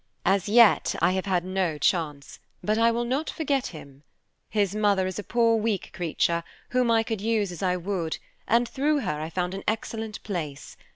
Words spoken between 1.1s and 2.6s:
have had no chance,